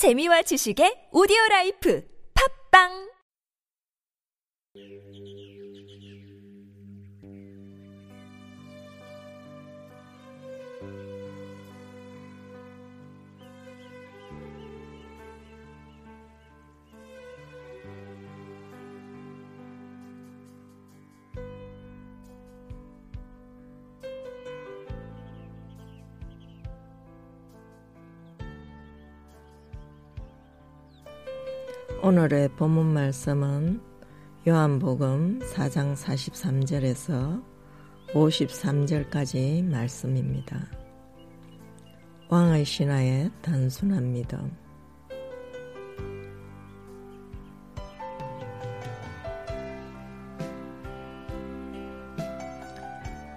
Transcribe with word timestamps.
재미와 0.00 0.40
지식의 0.48 1.12
오디오 1.12 1.36
라이프. 1.50 2.00
팝빵 2.32 3.12
오늘의 32.02 32.48
본문 32.56 32.94
말씀은 32.94 33.78
요한복음 34.48 35.40
4장 35.40 35.94
43절에서 35.94 37.44
53절까지 38.14 39.62
말씀입니다. 39.64 40.66
왕의 42.30 42.64
신하의 42.64 43.30
단순한 43.42 44.14
믿음. 44.14 44.50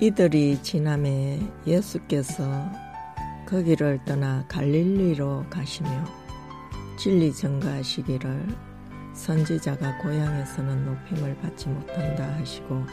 이들이 0.00 0.60
지남에 0.64 1.38
예수께서 1.64 2.44
거기를 3.46 4.00
떠나 4.04 4.44
갈릴리로 4.48 5.46
가시며 5.48 6.17
진리 6.98 7.32
전가하시기를 7.32 8.44
선지자가 9.14 9.98
고향에서는 9.98 10.84
높임을 10.84 11.36
받지 11.36 11.68
못한다 11.68 12.24
하시고 12.34 12.84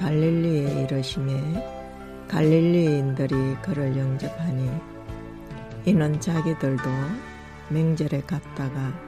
갈릴리에 0.00 0.84
이르심에 0.84 2.26
갈릴리인들이 2.26 3.56
그를 3.60 3.94
영접하니 3.94 4.70
이는 5.84 6.18
자기들도 6.18 6.82
맹절에 7.68 8.22
갔다가 8.22 8.98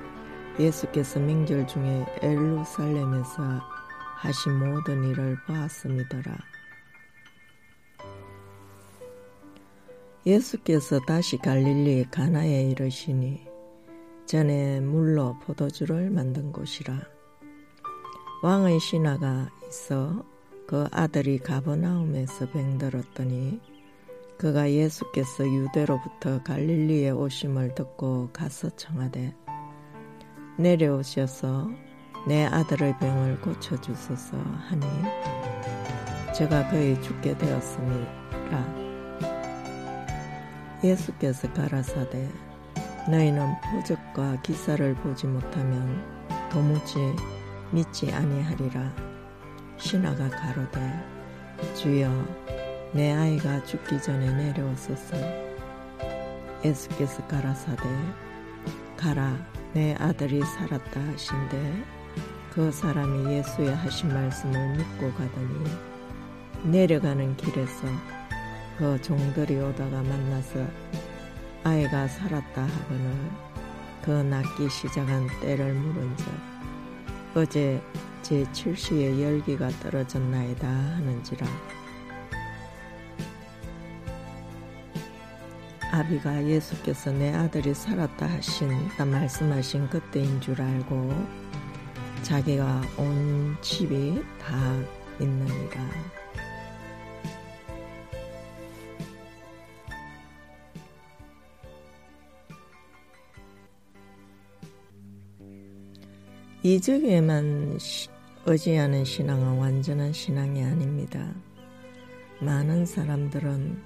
예수께서 0.60 1.18
맹절 1.18 1.66
중에 1.66 2.04
엘루살렘에서 2.20 3.42
하신 4.16 4.58
모든 4.58 5.02
일을 5.04 5.38
보았음이더라. 5.46 6.36
예수께서 10.26 11.00
다시 11.06 11.38
갈릴리 11.38 12.04
가나에 12.10 12.64
이르시니 12.64 13.47
전에 14.28 14.80
물로 14.80 15.38
포도주를 15.38 16.10
만든 16.10 16.52
곳이라. 16.52 17.00
왕의 18.42 18.78
신하가 18.78 19.48
있어 19.66 20.22
그 20.66 20.86
아들이 20.92 21.38
가버나움에서 21.38 22.50
병들었더니 22.50 23.58
그가 24.36 24.70
예수께서 24.70 25.46
유대로부터 25.46 26.42
갈릴리에 26.42 27.08
오심을 27.08 27.74
듣고 27.74 28.28
가서 28.34 28.68
청하되 28.76 29.34
내려오셔서 30.58 31.70
내 32.26 32.44
아들의 32.44 32.98
병을 32.98 33.40
고쳐주소서 33.40 34.36
하니 34.36 34.86
제가 36.34 36.68
그의 36.68 37.00
죽게 37.00 37.38
되었습니다. 37.38 38.74
예수께서 40.84 41.50
가라사대 41.54 42.47
너희는 43.08 43.54
표적과 43.62 44.42
기사를 44.42 44.94
보지 44.96 45.26
못하면 45.26 46.04
도무지 46.50 46.98
믿지 47.70 48.12
아니하리라. 48.12 48.92
신하가 49.78 50.28
가로되 50.28 50.78
주여 51.74 52.10
내 52.92 53.12
아이가 53.14 53.64
죽기 53.64 54.00
전에 54.02 54.30
내려오소서. 54.32 55.16
예수께서 56.64 57.26
가라사대 57.28 57.82
가라 58.96 59.38
내 59.72 59.94
아들이 59.94 60.42
살았다 60.42 61.00
하신데 61.00 61.84
그 62.52 62.70
사람이 62.70 63.32
예수의 63.32 63.74
하신 63.74 64.12
말씀을 64.12 64.76
믿고 64.76 65.12
가더니 65.12 65.64
내려가는 66.64 67.36
길에서 67.36 67.86
그 68.76 69.00
종들이 69.00 69.56
오다가 69.56 70.02
만나서 70.02 70.66
아이가 71.68 72.08
살았다 72.08 72.62
하거늘 72.62 73.30
그 74.02 74.10
낳기 74.10 74.70
시작한 74.70 75.28
때를 75.42 75.74
물은즉 75.74 76.26
어제 77.34 77.82
제 78.22 78.42
7시에 78.44 79.22
열기가 79.22 79.68
떨어졌나이다 79.82 80.66
하는지라 80.66 81.46
아비가 85.92 86.42
예수께서 86.42 87.12
내 87.12 87.34
아들이 87.34 87.74
살았다 87.74 88.26
하신 88.26 88.70
다 88.96 89.04
말씀하신 89.04 89.90
그때인 89.90 90.40
줄 90.40 90.62
알고 90.62 91.10
자기가 92.22 92.80
온 92.96 93.56
집이 93.60 94.22
다 94.38 94.56
있느니라. 95.20 96.17
이적에만 106.74 107.78
의지하는 108.44 109.02
신앙은 109.02 109.56
완전한 109.56 110.12
신앙이 110.12 110.62
아닙니다. 110.62 111.34
많은 112.42 112.84
사람들은 112.84 113.82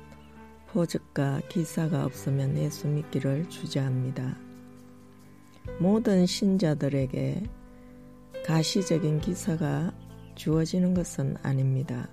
포적과 0.67 1.43
기사가 1.49 2.05
없으면 2.05 2.59
예수 2.59 2.89
믿기를 2.89 3.49
주저합니다. 3.49 4.37
모든 5.79 6.27
신자들에게 6.27 7.45
가시적인 8.45 9.21
기사가 9.21 9.95
주어지는 10.35 10.93
것은 10.93 11.37
아닙니다. 11.41 12.09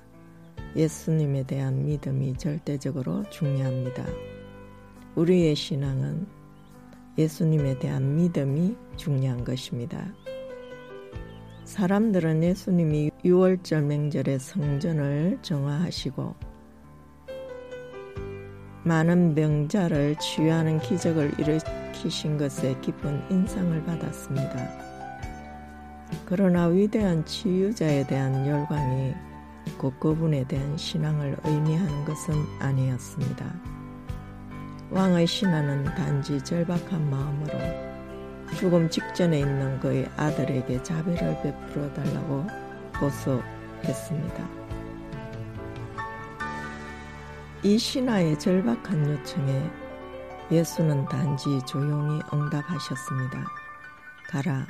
예수님에 0.76 1.48
대한 1.48 1.84
믿음이 1.84 2.38
절대적으로 2.38 3.28
중요합니다. 3.32 4.06
우리의 5.16 5.56
신앙은 5.56 6.28
예수님에 7.18 7.80
대한 7.80 8.16
믿음이 8.16 8.76
중요한 8.98 9.44
것입니다. 9.44 10.14
사람들은 11.70 12.42
예수님이 12.42 13.12
6월절 13.24 13.84
맹절에 13.84 14.40
성전을 14.40 15.38
정화하시고 15.44 16.36
많은 18.84 19.36
병자를 19.36 20.16
치유하는 20.16 20.80
기적을 20.80 21.40
일으키신 21.40 22.40
것에 22.40 22.76
깊은 22.82 23.22
인상을 23.30 23.84
받았습니다. 23.84 24.68
그러나 26.26 26.66
위대한 26.66 27.24
치유자에 27.24 28.08
대한 28.08 28.48
열광이 28.48 29.14
곧 29.78 30.00
그분에 30.00 30.46
대한 30.46 30.76
신앙을 30.76 31.38
의미하는 31.44 32.04
것은 32.04 32.34
아니었습니다. 32.60 33.46
왕의 34.90 35.28
신하는 35.28 35.84
단지 35.84 36.44
절박한 36.44 37.12
마음으로 37.12 37.89
죽음 38.58 38.90
직전에 38.90 39.40
있는 39.40 39.80
그의 39.80 40.10
아들에게 40.18 40.84
자비를 40.84 41.42
베풀어 41.42 41.94
달라고 41.94 42.46
호소했습니다. 43.00 44.50
이 47.64 47.78
신하의 47.78 48.40
절박한 48.40 49.10
요청에 49.10 49.70
예수는 50.52 51.06
단지 51.06 51.60
조용히 51.66 52.22
응답하셨습니다. 52.34 53.46
가라, 54.30 54.66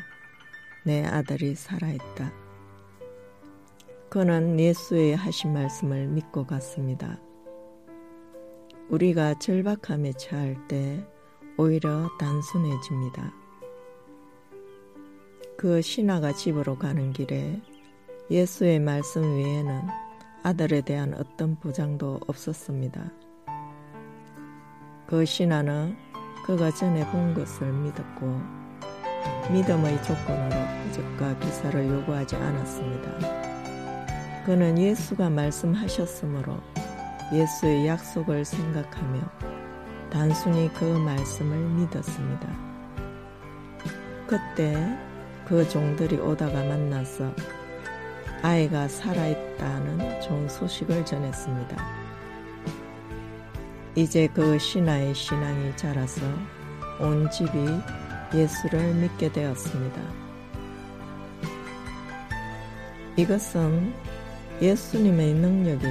내 0.84 1.06
아들이 1.06 1.56
살아있다. 1.56 2.32
그는 4.10 4.60
예수의 4.60 5.16
하신 5.16 5.54
말씀을 5.54 6.08
믿고 6.08 6.46
갔습니다. 6.46 7.20
우리가 8.90 9.36
절박함에 9.38 10.14
처할 10.14 10.56
때 10.68 11.06
오히려 11.58 12.10
단순해집니다. 12.20 13.39
그 15.60 15.82
신하가 15.82 16.32
집으로 16.32 16.78
가는 16.78 17.12
길에 17.12 17.60
예수의 18.32 18.80
말씀 18.80 19.22
외에는 19.22 19.82
아들에 20.42 20.80
대한 20.80 21.14
어떤 21.16 21.58
보장도 21.58 22.22
없었습니다. 22.28 23.12
그 25.06 25.26
신하는 25.26 25.98
그가 26.46 26.72
전에 26.72 27.06
본 27.12 27.34
것을 27.34 27.74
믿었고 27.74 28.40
믿음의 29.52 30.02
조건으로 30.04 30.56
표적과 30.86 31.38
기사를 31.40 31.90
요구하지 31.90 32.38
않았습니다. 32.38 34.46
그는 34.46 34.80
예수가 34.80 35.30
말씀하셨으므로 35.30 36.56
예수의 37.34 37.86
약속을 37.86 38.46
생각하며 38.46 39.30
단순히 40.10 40.74
그 40.74 40.86
말씀을 40.86 41.58
믿었습니다. 41.82 42.48
그때 44.26 45.09
그 45.50 45.68
종들이 45.68 46.18
오다가 46.18 46.64
만나서 46.64 47.34
아이가 48.44 48.88
살아있다는 48.88 50.22
좋은 50.22 50.48
소식을 50.48 51.04
전했습니다. 51.04 51.76
이제 53.96 54.30
그 54.32 54.60
신하의 54.60 55.16
신앙이 55.16 55.76
자라서 55.76 56.22
온 57.00 57.28
집이 57.32 57.52
예수를 58.32 58.94
믿게 58.94 59.32
되었습니다. 59.32 60.00
이것은 63.16 63.92
예수님의 64.62 65.34
능력이 65.34 65.88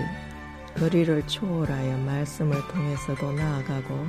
거리를 0.76 1.26
초월하여 1.26 1.98
말씀을 1.98 2.56
통해서도 2.68 3.32
나아가고 3.32 4.06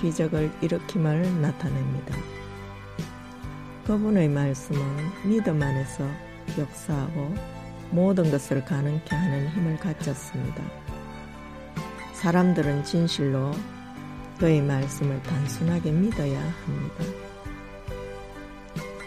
기적을 0.00 0.52
일으킴을 0.62 1.40
나타냅니다. 1.42 2.37
그분의 3.88 4.28
말씀은 4.28 4.80
믿음 5.24 5.62
안에서 5.62 6.04
역사하고 6.58 7.34
모든 7.90 8.30
것을 8.30 8.62
가능케 8.62 9.16
하는 9.16 9.48
힘을 9.48 9.78
가졌습니다. 9.78 10.62
사람들은 12.12 12.84
진실로 12.84 13.50
그의 14.38 14.60
말씀을 14.60 15.22
단순하게 15.22 15.90
믿어야 15.92 16.38
합니다. 16.38 17.04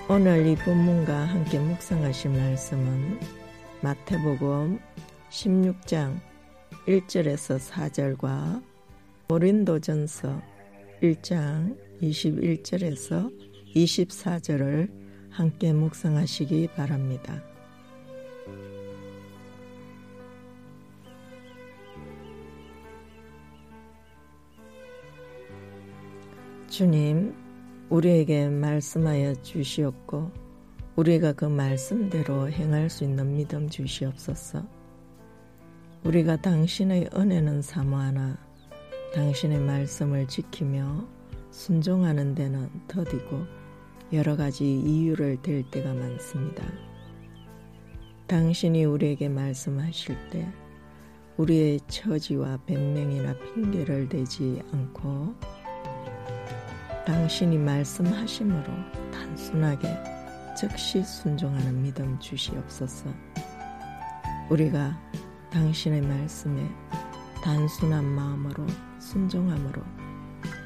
오늘 0.09 0.47
이 0.47 0.55
본문과 0.55 1.25
함께 1.25 1.59
묵상하실 1.59 2.31
말씀은 2.31 3.19
마태복음 3.81 4.79
16장 5.29 6.19
1절에서 6.87 7.59
4절과 7.69 8.63
고린도전서 9.29 10.41
1장 11.03 11.77
21절에서 12.01 13.50
24절을 13.75 14.89
함께 15.29 15.71
묵상하시기 15.73 16.69
바랍니다. 16.75 17.41
주님, 26.67 27.35
우리에게 27.89 28.47
말씀하여 28.47 29.35
주시옵고, 29.41 30.31
우리가 30.95 31.33
그 31.33 31.45
말씀대로 31.45 32.49
행할 32.49 32.89
수 32.89 33.03
있는 33.03 33.35
믿음 33.35 33.69
주시옵소서. 33.69 34.65
우리가 36.03 36.37
당신의 36.37 37.09
은혜는 37.13 37.61
사모하나, 37.61 38.37
당신의 39.13 39.59
말씀을 39.59 40.27
지키며 40.27 41.07
순종하는 41.51 42.35
데는 42.35 42.69
더디고, 42.87 43.60
여러 44.13 44.35
가지 44.35 44.65
이유를 44.65 45.41
댈 45.41 45.63
때가 45.71 45.93
많습니다. 45.93 46.63
당신이 48.27 48.83
우리에게 48.83 49.29
말씀하실 49.29 50.17
때, 50.29 50.51
우리의 51.37 51.79
처지와 51.87 52.57
변명이나 52.65 53.33
핑계를 53.39 54.09
대지 54.09 54.61
않고, 54.73 55.33
당신이 57.05 57.57
말씀하심으로 57.57 58.65
단순하게 59.13 59.87
즉시 60.57 61.01
순종하는 61.03 61.81
믿음 61.81 62.19
주시옵소서. 62.19 63.09
우리가 64.49 64.99
당신의 65.51 66.01
말씀에 66.01 66.69
단순한 67.41 68.03
마음으로 68.03 68.67
순종함으로 68.99 69.81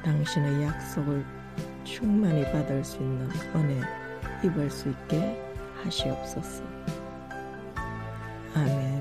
당신의 0.04 0.64
약속을 0.64 1.24
충만히 1.86 2.42
받을 2.50 2.84
수 2.84 2.96
있는 2.96 3.30
은혜 3.54 3.80
입을 4.44 4.68
수 4.68 4.90
있게 4.90 5.40
하시옵소서. 5.84 6.64
아멘. 8.54 8.95